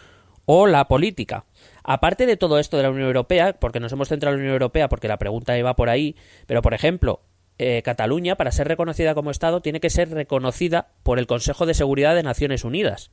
o 0.45 0.67
la 0.67 0.87
política. 0.87 1.47
Aparte 1.83 2.27
de 2.27 2.37
todo 2.37 2.59
esto 2.59 2.77
de 2.77 2.85
la 2.85 2.91
Unión 2.91 3.07
Europea, 3.07 3.55
porque 3.59 3.81
nos 3.81 3.93
hemos 3.93 4.09
centrado 4.09 4.35
en 4.35 4.41
la 4.41 4.45
Unión 4.45 4.53
Europea, 4.55 4.89
porque 4.89 5.09
la 5.09 5.19
pregunta 5.19 5.59
iba 5.59 5.75
por 5.75 5.89
ahí, 5.89 6.15
pero 6.47 6.63
por 6.63 6.75
ejemplo, 6.75 7.21
eh, 7.59 7.83
Cataluña, 7.83 8.37
para 8.37 8.53
ser 8.53 8.69
reconocida 8.69 9.15
como 9.15 9.31
Estado, 9.31 9.63
tiene 9.63 9.81
que 9.81 9.91
ser 9.91 10.11
reconocida 10.11 10.89
por 11.03 11.19
el 11.19 11.27
Consejo 11.27 11.67
de 11.67 11.75
Seguridad 11.75 12.15
de 12.15 12.23
Naciones 12.23 12.65
Unidas 12.65 13.11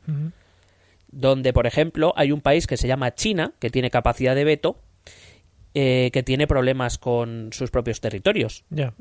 donde, 1.13 1.53
por 1.53 1.67
ejemplo, 1.67 2.13
hay 2.17 2.31
un 2.31 2.41
país 2.41 2.65
que 2.67 2.75
se 2.75 2.87
llama 2.87 3.13
China, 3.13 3.53
que 3.59 3.69
tiene 3.69 3.91
capacidad 3.91 4.33
de 4.35 4.43
veto, 4.43 4.79
eh, 5.73 6.09
que 6.13 6.23
tiene 6.23 6.47
problemas 6.47 6.97
con 6.97 7.49
sus 7.51 7.71
propios 7.71 7.99
territorios. 8.01 8.63
Ya. 8.69 8.93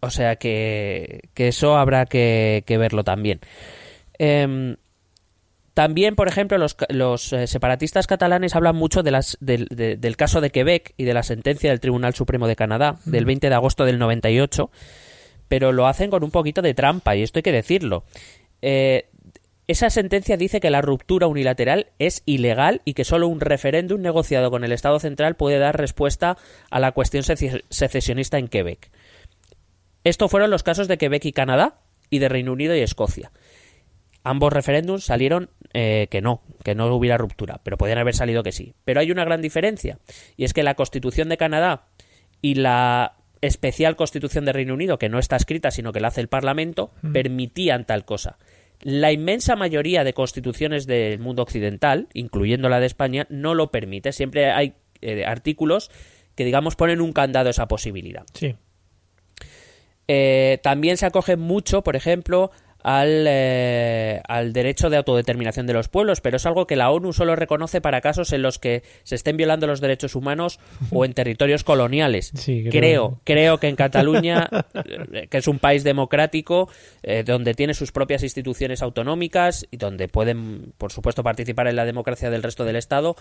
O 0.00 0.10
sea 0.10 0.36
que, 0.36 1.28
que 1.34 1.48
eso 1.48 1.76
habrá 1.76 2.06
que, 2.06 2.64
que 2.66 2.76
verlo 2.78 3.04
también. 3.04 3.40
Em, 4.18 4.76
también, 5.74 6.16
por 6.16 6.28
ejemplo, 6.28 6.58
los, 6.90 7.32
eh, 7.32 7.46
separatistas 7.46 8.06
catalanes 8.06 8.54
hablan 8.56 8.76
mucho 8.76 9.02
de 9.02 9.10
las, 9.10 9.38
del- 9.40 9.68
de- 9.70 9.96
del 9.96 10.16
caso 10.16 10.40
de 10.40 10.50
Quebec 10.50 10.92
y 10.96 11.04
de 11.04 11.14
la 11.14 11.22
sentencia 11.22 11.70
del 11.70 11.80
Tribunal 11.80 12.14
Supremo 12.14 12.46
de 12.46 12.56
Canadá 12.56 12.98
del 13.04 13.24
20 13.24 13.48
de 13.48 13.54
agosto 13.54 13.84
del 13.84 13.98
98, 13.98 14.70
pero 15.48 15.72
lo 15.72 15.86
hacen 15.86 16.10
con 16.10 16.24
un 16.24 16.30
poquito 16.30 16.62
de 16.62 16.74
trampa, 16.74 17.14
y 17.16 17.22
esto 17.22 17.38
hay 17.38 17.42
que 17.42 17.52
decirlo. 17.52 18.04
Eh, 18.60 19.06
esa 19.68 19.90
sentencia 19.90 20.36
dice 20.36 20.60
que 20.60 20.70
la 20.70 20.82
ruptura 20.82 21.26
unilateral 21.26 21.88
es 21.98 22.22
ilegal 22.26 22.82
y 22.84 22.94
que 22.94 23.04
solo 23.04 23.28
un 23.28 23.40
referéndum 23.40 24.00
negociado 24.00 24.50
con 24.50 24.64
el 24.64 24.72
Estado 24.72 24.98
central 24.98 25.36
puede 25.36 25.58
dar 25.58 25.78
respuesta 25.78 26.36
a 26.70 26.80
la 26.80 26.92
cuestión 26.92 27.22
sece- 27.22 27.62
secesionista 27.70 28.38
en 28.38 28.48
Quebec. 28.48 28.90
Estos 30.04 30.30
fueron 30.30 30.50
los 30.50 30.62
casos 30.62 30.88
de 30.88 30.98
Quebec 30.98 31.24
y 31.26 31.32
Canadá 31.32 31.78
y 32.10 32.18
de 32.18 32.28
Reino 32.28 32.52
Unido 32.52 32.74
y 32.74 32.80
Escocia. 32.80 33.30
Ambos 34.24 34.52
referéndums 34.52 35.04
salieron 35.04 35.50
eh, 35.74 36.08
que 36.10 36.20
no, 36.20 36.42
que 36.64 36.74
no 36.74 36.92
hubiera 36.94 37.18
ruptura, 37.18 37.60
pero 37.64 37.76
podían 37.76 37.98
haber 37.98 38.14
salido 38.14 38.42
que 38.42 38.52
sí. 38.52 38.74
Pero 38.84 39.00
hay 39.00 39.10
una 39.10 39.24
gran 39.24 39.42
diferencia, 39.42 39.98
y 40.36 40.44
es 40.44 40.52
que 40.52 40.62
la 40.62 40.74
Constitución 40.74 41.28
de 41.28 41.36
Canadá 41.36 41.86
y 42.40 42.54
la 42.56 43.14
especial 43.40 43.96
Constitución 43.96 44.44
de 44.44 44.52
Reino 44.52 44.74
Unido, 44.74 44.98
que 44.98 45.08
no 45.08 45.18
está 45.18 45.34
escrita, 45.36 45.70
sino 45.72 45.92
que 45.92 46.00
la 46.00 46.08
hace 46.08 46.20
el 46.20 46.28
Parlamento, 46.28 46.92
permitían 47.12 47.84
tal 47.84 48.04
cosa. 48.04 48.38
La 48.82 49.12
inmensa 49.12 49.56
mayoría 49.56 50.04
de 50.04 50.12
constituciones 50.12 50.86
del 50.86 51.18
mundo 51.18 51.42
occidental, 51.42 52.08
incluyendo 52.14 52.68
la 52.68 52.80
de 52.80 52.86
España, 52.86 53.26
no 53.30 53.54
lo 53.54 53.70
permite. 53.70 54.12
Siempre 54.12 54.50
hay 54.50 54.74
eh, 55.00 55.24
artículos 55.24 55.90
que, 56.34 56.44
digamos, 56.44 56.76
ponen 56.76 57.00
un 57.00 57.12
candado 57.12 57.48
a 57.48 57.50
esa 57.50 57.68
posibilidad. 57.68 58.24
Sí. 58.34 58.56
Eh, 60.08 60.58
también 60.62 60.96
se 60.96 61.06
acoge 61.06 61.36
mucho, 61.36 61.82
por 61.82 61.96
ejemplo, 61.96 62.50
al, 62.82 63.24
eh, 63.28 64.20
al 64.28 64.52
derecho 64.52 64.90
de 64.90 64.96
autodeterminación 64.96 65.66
de 65.66 65.72
los 65.72 65.88
pueblos, 65.88 66.20
pero 66.20 66.36
es 66.36 66.46
algo 66.46 66.66
que 66.66 66.76
la 66.76 66.90
ONU 66.90 67.12
solo 67.12 67.36
reconoce 67.36 67.80
para 67.80 68.00
casos 68.00 68.32
en 68.32 68.42
los 68.42 68.58
que 68.58 68.82
se 69.04 69.14
estén 69.14 69.36
violando 69.36 69.66
los 69.66 69.80
derechos 69.80 70.14
humanos 70.14 70.58
o 70.90 71.04
en 71.04 71.14
territorios 71.14 71.64
coloniales. 71.64 72.32
Sí, 72.42 72.64
creo- 72.64 72.72
creo, 72.72 73.20
creo 73.24 73.58
que 73.58 73.68
en 73.68 73.76
Cataluña, 73.76 74.48
eh, 75.12 75.26
que 75.28 75.38
es 75.38 75.46
un 75.48 75.58
país 75.58 75.84
democrático, 75.84 76.68
eh, 77.02 77.22
donde 77.24 77.54
tiene 77.54 77.74
sus 77.74 77.92
propias 77.92 78.22
instituciones 78.22 78.82
autonómicas 78.82 79.66
y 79.70 79.76
donde 79.76 80.08
pueden, 80.08 80.72
por 80.78 80.92
supuesto, 80.92 81.22
participar 81.22 81.68
en 81.68 81.76
la 81.76 81.84
democracia 81.84 82.30
del 82.30 82.42
resto 82.42 82.64
del 82.64 82.76
Estado 82.76 83.16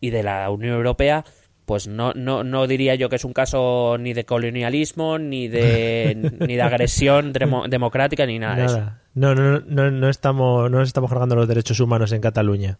y 0.00 0.10
de 0.10 0.22
la 0.22 0.48
Unión 0.50 0.74
Europea, 0.74 1.24
pues 1.66 1.86
no, 1.88 2.12
no, 2.14 2.44
no 2.44 2.66
diría 2.66 2.94
yo 2.94 3.08
que 3.08 3.16
es 3.16 3.24
un 3.24 3.32
caso 3.32 3.96
ni 3.98 4.12
de 4.14 4.24
colonialismo, 4.24 5.18
ni 5.18 5.48
de, 5.48 6.30
ni 6.46 6.56
de 6.56 6.62
agresión 6.62 7.32
demo- 7.32 7.68
democrática, 7.68 8.26
ni 8.26 8.38
nada, 8.38 8.56
de 8.56 8.64
eso. 8.66 8.90
No, 9.14 9.34
no, 9.34 9.60
no, 9.60 9.90
no 9.90 10.08
estamos, 10.08 10.70
no 10.70 10.78
nos 10.78 10.88
estamos 10.88 11.10
cargando 11.10 11.36
los 11.36 11.48
derechos 11.48 11.78
humanos 11.80 12.12
en 12.12 12.20
Cataluña. 12.20 12.78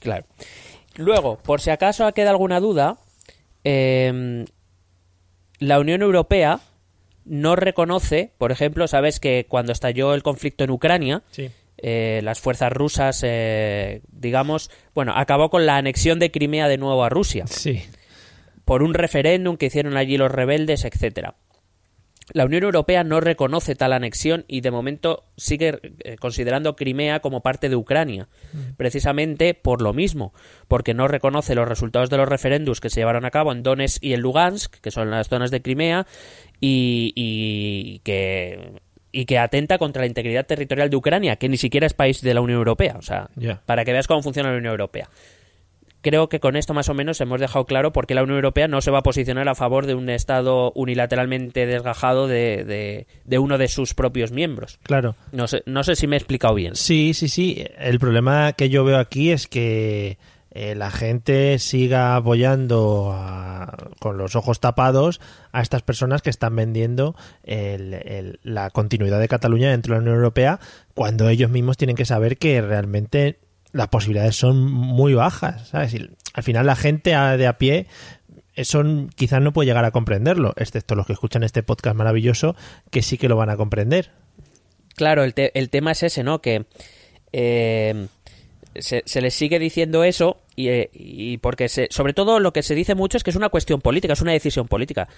Claro. 0.00 0.26
Luego, 0.96 1.38
por 1.38 1.60
si 1.60 1.70
acaso 1.70 2.10
queda 2.12 2.30
alguna 2.30 2.60
duda, 2.60 2.98
eh, 3.64 4.44
la 5.58 5.78
Unión 5.80 6.02
Europea 6.02 6.60
no 7.24 7.54
reconoce, 7.56 8.32
por 8.38 8.50
ejemplo, 8.50 8.88
sabes 8.88 9.20
que 9.20 9.46
cuando 9.48 9.72
estalló 9.72 10.12
el 10.14 10.22
conflicto 10.24 10.64
en 10.64 10.70
Ucrania, 10.70 11.22
Sí. 11.30 11.50
eh, 11.78 12.20
las 12.24 12.40
fuerzas 12.40 12.72
rusas, 12.72 13.20
eh, 13.24 14.02
digamos, 14.10 14.70
bueno, 14.94 15.12
acabó 15.14 15.48
con 15.48 15.64
la 15.64 15.76
anexión 15.76 16.18
de 16.18 16.30
Crimea 16.32 16.66
de 16.68 16.78
nuevo 16.78 17.04
a 17.04 17.08
Rusia 17.08 17.46
Sí. 17.46 17.80
Por 18.64 18.82
un 18.82 18.94
referéndum 18.94 19.56
que 19.56 19.66
hicieron 19.66 19.96
allí 19.96 20.16
los 20.16 20.30
rebeldes, 20.30 20.84
etcétera. 20.84 21.34
La 22.32 22.44
Unión 22.44 22.62
Europea 22.62 23.04
no 23.04 23.20
reconoce 23.20 23.74
tal 23.74 23.92
anexión 23.92 24.44
y 24.48 24.60
de 24.60 24.70
momento 24.70 25.24
sigue 25.36 25.80
eh, 26.00 26.16
considerando 26.16 26.76
Crimea 26.76 27.20
como 27.20 27.42
parte 27.42 27.68
de 27.68 27.76
Ucrania, 27.76 28.28
precisamente 28.76 29.54
por 29.54 29.82
lo 29.82 29.92
mismo, 29.92 30.32
porque 30.68 30.94
no 30.94 31.08
reconoce 31.08 31.54
los 31.54 31.68
resultados 31.68 32.10
de 32.10 32.16
los 32.16 32.28
referéndums 32.28 32.80
que 32.80 32.90
se 32.90 33.00
llevaron 33.00 33.24
a 33.24 33.30
cabo 33.30 33.52
en 33.52 33.62
Donetsk 33.62 34.02
y 34.02 34.14
en 34.14 34.20
Lugansk, 34.20 34.76
que 34.80 34.90
son 34.90 35.10
las 35.10 35.28
zonas 35.28 35.50
de 35.50 35.62
Crimea, 35.62 36.06
y, 36.60 37.12
y 37.16 37.98
que 38.00 38.80
y 39.14 39.26
que 39.26 39.38
atenta 39.38 39.76
contra 39.76 40.00
la 40.00 40.06
integridad 40.06 40.46
territorial 40.46 40.88
de 40.88 40.96
Ucrania, 40.96 41.36
que 41.36 41.50
ni 41.50 41.58
siquiera 41.58 41.86
es 41.86 41.92
país 41.92 42.22
de 42.22 42.32
la 42.32 42.40
Unión 42.40 42.56
Europea, 42.56 42.96
o 42.98 43.02
sea, 43.02 43.28
para 43.66 43.84
que 43.84 43.92
veas 43.92 44.06
cómo 44.06 44.22
funciona 44.22 44.50
la 44.50 44.56
Unión 44.56 44.70
Europea 44.70 45.10
creo 46.02 46.28
que 46.28 46.40
con 46.40 46.56
esto 46.56 46.74
más 46.74 46.88
o 46.88 46.94
menos 46.94 47.20
hemos 47.20 47.40
dejado 47.40 47.64
claro 47.64 47.92
por 47.92 48.06
qué 48.06 48.14
la 48.14 48.22
Unión 48.22 48.36
Europea 48.36 48.68
no 48.68 48.80
se 48.82 48.90
va 48.90 48.98
a 48.98 49.02
posicionar 49.02 49.48
a 49.48 49.54
favor 49.54 49.86
de 49.86 49.94
un 49.94 50.08
Estado 50.10 50.72
unilateralmente 50.74 51.64
desgajado 51.66 52.28
de, 52.28 52.64
de- 52.64 53.06
de 53.24 53.38
uno 53.38 53.56
de 53.58 53.68
sus 53.68 53.94
propios 53.94 54.30
miembros. 54.32 54.78
Claro. 54.82 55.14
No 55.32 55.46
sé, 55.46 55.62
no 55.66 55.82
sé 55.84 55.96
si 55.96 56.06
me 56.06 56.16
he 56.16 56.18
explicado 56.18 56.54
bien. 56.54 56.76
Sí, 56.76 57.14
sí, 57.14 57.28
sí. 57.28 57.64
El 57.78 57.98
problema 57.98 58.52
que 58.52 58.68
yo 58.68 58.84
veo 58.84 58.98
aquí 58.98 59.30
es 59.30 59.46
que 59.46 60.18
eh, 60.54 60.74
la 60.74 60.90
gente 60.90 61.58
siga 61.58 62.14
apoyando 62.14 63.10
a- 63.14 63.88
con 64.00 64.18
los 64.18 64.36
ojos 64.36 64.60
tapados 64.60 65.18
a 65.52 65.62
estas 65.62 65.80
personas 65.82 66.20
que 66.20 66.28
están 66.30 66.54
vendiendo 66.56 67.14
el- 67.44 67.94
el- 67.94 68.40
la 68.42 68.68
continuidad 68.70 69.18
de 69.20 69.28
Cataluña 69.28 69.70
dentro 69.70 69.94
de 69.94 69.98
la 69.98 70.02
Unión 70.02 70.16
Europea 70.16 70.60
cuando 70.94 71.28
ellos 71.30 71.50
mismos 71.50 71.78
tienen 71.78 71.96
que 71.96 72.04
saber 72.04 72.36
que 72.36 72.60
realmente 72.60 73.38
las 73.72 73.88
posibilidades 73.88 74.36
son 74.36 74.70
muy 74.70 75.14
bajas. 75.14 75.68
¿sabes? 75.68 75.94
Al 76.34 76.42
final 76.42 76.66
la 76.66 76.76
gente 76.76 77.10
de 77.10 77.46
a 77.46 77.58
pie 77.58 77.86
eso 78.54 78.82
quizás 79.14 79.40
no 79.40 79.52
puede 79.52 79.66
llegar 79.66 79.84
a 79.86 79.90
comprenderlo, 79.92 80.52
excepto 80.56 80.94
los 80.94 81.06
que 81.06 81.14
escuchan 81.14 81.42
este 81.42 81.62
podcast 81.62 81.96
maravilloso 81.96 82.54
que 82.90 83.00
sí 83.02 83.16
que 83.16 83.28
lo 83.28 83.36
van 83.36 83.48
a 83.48 83.56
comprender. 83.56 84.10
Claro, 84.94 85.24
el, 85.24 85.32
te- 85.32 85.58
el 85.58 85.70
tema 85.70 85.92
es 85.92 86.02
ese, 86.02 86.22
¿no? 86.22 86.42
Que 86.42 86.66
eh, 87.32 88.08
se, 88.74 89.02
se 89.06 89.20
les 89.22 89.32
sigue 89.32 89.58
diciendo 89.58 90.04
eso 90.04 90.36
y, 90.54 90.68
eh, 90.68 90.90
y 90.92 91.38
porque 91.38 91.70
se, 91.70 91.88
sobre 91.90 92.12
todo 92.12 92.40
lo 92.40 92.52
que 92.52 92.62
se 92.62 92.74
dice 92.74 92.94
mucho 92.94 93.16
es 93.16 93.24
que 93.24 93.30
es 93.30 93.36
una 93.36 93.48
cuestión 93.48 93.80
política, 93.80 94.12
es 94.12 94.20
una 94.20 94.32
decisión 94.32 94.68
política. 94.68 95.08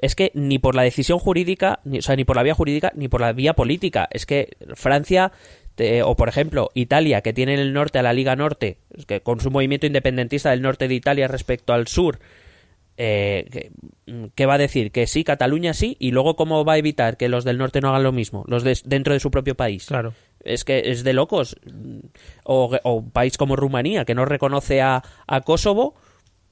Es 0.00 0.16
que 0.16 0.32
ni 0.34 0.58
por 0.58 0.74
la 0.74 0.82
decisión 0.82 1.18
jurídica, 1.20 1.78
ni, 1.84 1.98
o 1.98 2.02
sea, 2.02 2.16
ni 2.16 2.24
por 2.24 2.34
la 2.34 2.42
vía 2.42 2.54
jurídica, 2.54 2.92
ni 2.96 3.06
por 3.06 3.20
la 3.20 3.32
vía 3.32 3.54
política. 3.54 4.08
Es 4.10 4.26
que 4.26 4.56
Francia, 4.74 5.30
te- 5.78 6.02
o 6.02 6.16
por 6.16 6.28
ejemplo 6.28 6.70
Italia, 6.74 7.20
que 7.22 7.32
tiene 7.32 7.54
en 7.54 7.60
el 7.60 7.72
norte 7.72 8.00
a 8.00 8.02
la 8.02 8.12
Liga 8.12 8.34
Norte, 8.34 8.78
que 9.06 9.20
con 9.22 9.40
su 9.40 9.50
movimiento 9.52 9.86
independentista 9.86 10.50
del 10.50 10.60
norte 10.60 10.88
de 10.88 10.94
Italia 10.94 11.28
respecto 11.28 11.72
al 11.72 11.86
sur, 11.86 12.18
eh, 12.96 13.46
que- 13.52 13.70
¿qué 14.34 14.46
va 14.46 14.54
a 14.54 14.58
decir? 14.58 14.90
Que 14.90 15.06
sí, 15.06 15.22
Cataluña 15.22 15.72
sí, 15.72 15.96
y 16.00 16.10
luego 16.10 16.34
cómo 16.34 16.64
va 16.64 16.72
a 16.72 16.78
evitar 16.78 17.16
que 17.16 17.28
los 17.28 17.44
del 17.44 17.56
norte 17.58 17.80
no 17.80 17.90
hagan 17.90 18.02
lo 18.02 18.10
mismo, 18.12 18.44
los 18.48 18.64
de, 18.64 18.76
dentro 18.84 19.14
de 19.14 19.20
su 19.20 19.30
propio 19.30 19.54
país. 19.54 19.86
Claro. 19.86 20.14
Es 20.42 20.64
que 20.64 20.82
es 20.90 21.04
de 21.04 21.12
locos. 21.12 21.56
O, 22.44 22.76
o 22.82 22.92
un 22.94 23.10
país 23.12 23.36
como 23.36 23.54
Rumanía, 23.54 24.04
que 24.04 24.14
no 24.16 24.24
reconoce 24.24 24.80
a, 24.80 25.02
a 25.28 25.40
Kosovo, 25.42 25.94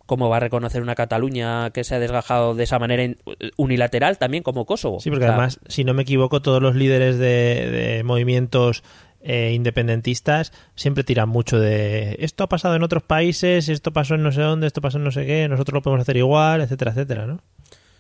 ¿cómo 0.07 0.29
va 0.29 0.37
a 0.37 0.41
reconocer 0.41 0.83
una 0.83 0.95
Cataluña 0.95 1.71
que 1.71 1.83
se 1.83 1.97
ha 1.97 1.99
desgajado 1.99 2.55
de 2.55 2.63
esa 2.63 2.79
manera 2.79 3.03
in- 3.03 3.19
unilateral 3.57 4.19
también 4.19 4.45
como 4.45 4.67
Kosovo? 4.67 5.01
Sí, 5.01 5.11
porque 5.11 5.25
O 5.25 5.27
sea, 5.29 5.35
además, 5.35 5.59
si 5.67 5.83
no 5.83 5.95
me 5.95 6.03
equivoco, 6.03 6.43
todos 6.43 6.63
los 6.63 6.77
líderes 6.77 7.19
de, 7.19 7.71
de 7.97 8.05
movimientos 8.05 8.85
eh, 9.29 9.53
independentistas 9.55 10.53
siempre 10.77 11.03
tiran 11.05 11.29
mucho 11.29 11.59
de 11.59 12.17
esto 12.21 12.45
ha 12.45 12.49
pasado 12.49 12.77
en 12.77 12.83
otros 12.83 13.03
países, 13.03 13.69
esto 13.69 13.93
pasó 13.93 14.15
en 14.15 14.23
no 14.23 14.31
sé 14.33 14.41
dónde, 14.41 14.67
esto 14.69 14.81
pasó 14.81 14.99
en 14.99 15.05
no 15.05 15.11
sé 15.11 15.27
qué, 15.27 15.49
nosotros 15.49 15.75
lo 15.75 15.83
podemos 15.83 16.03
hacer 16.03 16.17
igual, 16.17 16.61
etcétera, 16.61 16.93
etcétera, 16.93 17.27
¿no? 17.27 17.41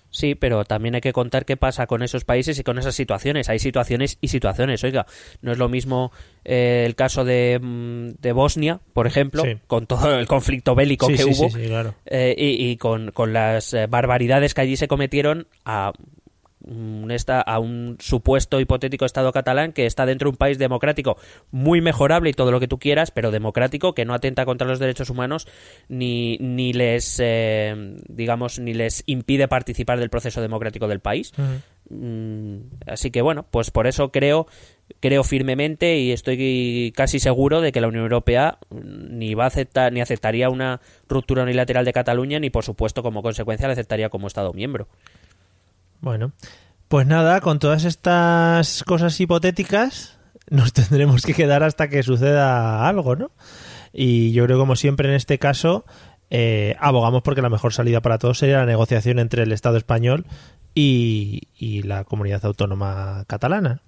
Sí, 0.08 0.34
pero 0.36 0.64
también 0.64 0.94
hay 0.94 1.00
que 1.00 1.12
contar 1.12 1.44
qué 1.44 1.56
pasa 1.56 1.86
con 1.86 2.02
esos 2.02 2.24
países 2.24 2.58
y 2.58 2.62
con 2.62 2.78
esas 2.78 2.94
situaciones. 2.94 3.50
Hay 3.50 3.58
situaciones 3.58 4.16
y 4.20 4.28
situaciones. 4.28 4.82
Oiga, 4.84 5.04
no 5.42 5.52
es 5.52 5.58
lo 5.58 5.68
mismo 5.68 6.10
eh, 6.44 6.84
el 6.86 6.94
caso 6.94 7.24
de, 7.24 7.58
mm, 7.60 8.22
de 8.22 8.32
Bosnia, 8.32 8.80
por 8.94 9.06
ejemplo, 9.06 9.42
Sí. 9.42 9.58
con 9.66 9.86
todo 9.86 10.16
el 10.18 10.26
conflicto 10.26 10.74
bélico 10.74 11.06
sí, 11.08 11.14
que 11.16 11.22
sí, 11.22 11.28
hubo, 11.28 11.50
claro. 11.50 11.94
eh, 12.06 12.34
y, 12.38 12.70
y 12.70 12.76
con, 12.76 13.10
con 13.10 13.32
las 13.34 13.76
barbaridades 13.90 14.54
que 14.54 14.60
allí 14.62 14.76
se 14.76 14.88
cometieron 14.88 15.48
a 15.66 15.92
a 17.28 17.58
un 17.58 17.96
supuesto 18.00 18.60
hipotético 18.60 19.04
Estado 19.04 19.32
catalán 19.32 19.72
que 19.72 19.86
está 19.86 20.06
dentro 20.06 20.26
de 20.26 20.30
un 20.30 20.36
país 20.36 20.58
democrático 20.58 21.16
muy 21.50 21.80
mejorable 21.80 22.30
y 22.30 22.32
todo 22.32 22.50
lo 22.50 22.60
que 22.60 22.68
tú 22.68 22.78
quieras, 22.78 23.10
pero 23.10 23.30
democrático, 23.30 23.94
que 23.94 24.04
no 24.04 24.14
atenta 24.14 24.44
contra 24.44 24.66
los 24.66 24.78
derechos 24.78 25.10
humanos 25.10 25.46
ni, 25.88 26.38
ni 26.38 26.72
les, 26.72 27.20
eh, 27.22 27.96
digamos, 28.08 28.58
ni 28.58 28.74
les 28.74 29.02
impide 29.06 29.48
participar 29.48 29.98
del 29.98 30.10
proceso 30.10 30.40
democrático 30.40 30.88
del 30.88 31.00
país. 31.00 31.32
Mm, 31.88 32.56
así 32.86 33.10
que 33.10 33.22
bueno, 33.22 33.46
pues 33.50 33.70
por 33.70 33.86
eso 33.86 34.10
creo 34.10 34.48
creo 35.00 35.24
firmemente 35.24 35.98
y 35.98 36.12
estoy 36.12 36.92
casi 36.96 37.20
seguro 37.20 37.60
de 37.60 37.70
que 37.70 37.80
la 37.80 37.88
Unión 37.88 38.02
Europea 38.02 38.58
mm, 38.70 39.18
ni 39.18 39.34
va 39.34 39.44
a 39.44 39.48
aceptar 39.48 39.92
ni 39.92 40.00
aceptaría 40.00 40.50
una 40.50 40.80
ruptura 41.08 41.44
unilateral 41.44 41.84
de 41.84 41.92
Cataluña 41.92 42.40
ni 42.40 42.50
por 42.50 42.64
supuesto 42.64 43.02
como 43.02 43.22
consecuencia 43.22 43.68
la 43.68 43.74
aceptaría 43.74 44.08
como 44.08 44.26
Estado 44.26 44.52
miembro. 44.52 44.88
Bueno, 46.00 46.32
pues 46.88 47.06
nada, 47.06 47.40
con 47.40 47.58
todas 47.58 47.84
estas 47.84 48.84
cosas 48.84 49.18
hipotéticas 49.20 50.18
nos 50.48 50.72
tendremos 50.72 51.22
que 51.22 51.34
quedar 51.34 51.62
hasta 51.62 51.88
que 51.88 52.02
suceda 52.02 52.88
algo, 52.88 53.16
¿no? 53.16 53.30
Y 53.92 54.32
yo 54.32 54.44
creo, 54.44 54.58
como 54.58 54.76
siempre 54.76 55.08
en 55.08 55.14
este 55.14 55.38
caso, 55.38 55.84
eh, 56.30 56.76
abogamos 56.80 57.22
porque 57.22 57.42
la 57.42 57.48
mejor 57.48 57.72
salida 57.72 58.00
para 58.00 58.18
todos 58.18 58.38
sería 58.38 58.58
la 58.58 58.66
negociación 58.66 59.18
entre 59.18 59.42
el 59.42 59.52
Estado 59.52 59.76
español 59.76 60.26
y, 60.74 61.48
y 61.56 61.82
la 61.82 62.04
comunidad 62.04 62.44
autónoma 62.44 63.24
catalana. 63.26 63.82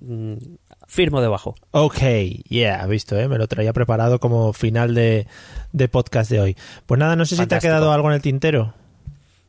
Mm, 0.00 0.34
Firmo 0.86 1.20
debajo. 1.20 1.54
Ok, 1.72 1.98
yeah, 2.48 2.86
visto, 2.86 3.18
¿eh? 3.18 3.28
me 3.28 3.38
lo 3.38 3.48
traía 3.48 3.72
preparado 3.72 4.20
como 4.20 4.52
final 4.52 4.94
de, 4.94 5.26
de 5.72 5.88
podcast 5.88 6.30
de 6.30 6.40
hoy. 6.40 6.56
Pues 6.86 6.98
nada, 6.98 7.16
no 7.16 7.24
sé 7.24 7.36
si 7.36 7.46
te 7.46 7.54
ha 7.54 7.60
quedado 7.60 7.92
algo 7.92 8.08
en 8.08 8.14
el 8.14 8.22
tintero. 8.22 8.74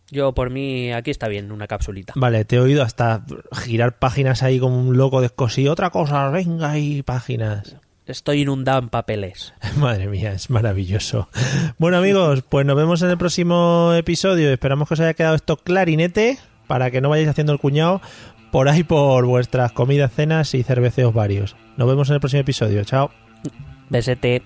Yo 0.10 0.34
por 0.34 0.50
mí 0.50 0.92
aquí 0.94 1.12
está 1.12 1.28
bien 1.28 1.52
una 1.52 1.68
capsulita. 1.68 2.14
Vale, 2.16 2.46
te 2.46 2.56
he 2.56 2.60
oído 2.60 2.84
hasta 2.84 3.26
girar 3.54 4.00
páginas 4.00 4.42
ahí 4.44 4.60
como 4.60 4.80
un 4.80 4.98
loco 4.98 5.22
descosido. 5.22 5.74
Otra 5.74 5.90
cosa, 5.90 6.30
venga 6.30 6.72
ahí, 6.72 7.04
páginas. 7.04 7.76
Estoy 8.06 8.42
inundado 8.42 8.80
en 8.80 8.90
papeles. 8.90 9.54
Madre 9.78 10.08
mía, 10.08 10.32
es 10.32 10.50
maravilloso. 10.50 11.28
Bueno 11.78 11.98
amigos, 11.98 12.44
pues 12.48 12.66
nos 12.66 12.78
vemos 12.78 13.02
en 13.02 13.10
el 13.10 13.18
próximo 13.18 13.92
episodio. 13.96 14.52
Esperamos 14.52 14.88
que 14.88 14.94
os 14.94 15.00
haya 15.02 15.14
quedado 15.14 15.36
esto 15.36 15.58
clarinete 15.58 16.38
para 16.68 16.90
que 16.90 17.02
no 17.02 17.10
vayáis 17.10 17.30
haciendo 17.30 17.52
el 17.52 17.60
cuñado 17.60 18.02
por 18.52 18.70
ahí 18.70 18.84
por 18.84 19.26
vuestras 19.26 19.74
comidas, 19.74 20.14
cenas 20.14 20.54
y 20.54 20.64
cerveceos 20.64 21.14
varios. 21.14 21.58
Nos 21.76 21.88
vemos 21.88 22.10
en 22.10 22.16
el 22.16 22.22
próximo 22.22 22.42
episodio. 22.42 22.84
Chao. 22.86 23.12
Besete. 23.90 24.42